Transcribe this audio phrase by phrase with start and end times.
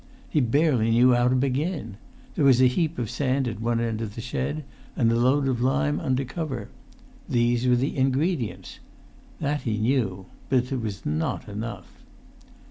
[0.27, 1.97] He barely knew how to begin.
[2.33, 4.63] There was a heap of sand at one end of the shed,
[4.95, 6.69] and a load of lime under cover.
[7.29, 8.79] These were the ingredients.
[9.39, 12.01] That he knew; but it was not enough.